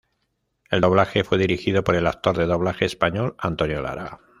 [0.71, 4.19] El doblaje fue dirigido por el actor de doblaje español Antonio Lara.